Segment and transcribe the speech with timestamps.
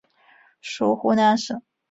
[0.61, 1.61] 属湖南省。